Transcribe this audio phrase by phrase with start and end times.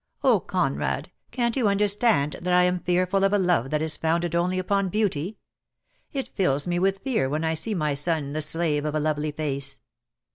[0.23, 4.33] Oh, Conrad, can't you •understand that I am fearful of a love that is ■founded
[4.33, 5.37] only upon beauty.
[6.11, 9.29] It fills me with fear when I see my son the slave of a lovely
[9.31, 9.79] face.